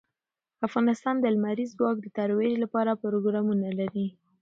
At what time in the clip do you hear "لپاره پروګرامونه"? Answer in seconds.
2.63-3.67